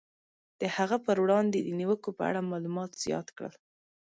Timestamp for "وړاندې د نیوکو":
1.23-2.09